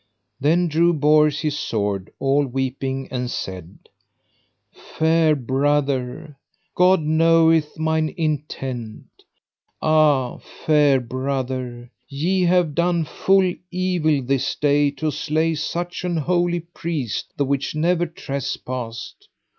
Then 0.39 0.67
drew 0.67 0.93
Bors 0.93 1.41
his 1.41 1.55
sword, 1.55 2.09
all 2.17 2.43
weeping, 2.47 3.07
and 3.11 3.29
said: 3.29 3.77
Fair 4.71 5.35
brother, 5.35 6.39
God 6.73 7.01
knoweth 7.01 7.77
mine 7.77 8.11
intent. 8.17 9.03
Ah, 9.79 10.37
fair 10.65 10.99
brother, 10.99 11.91
ye 12.09 12.41
have 12.45 12.73
done 12.73 13.05
full 13.05 13.53
evil 13.69 14.23
this 14.23 14.55
day 14.55 14.89
to 14.89 15.11
slay 15.11 15.53
such 15.53 16.03
an 16.03 16.17
holy 16.17 16.61
priest 16.61 17.33
the 17.37 17.45
which 17.45 17.75
never 17.75 18.07
trespassed. 18.07 19.27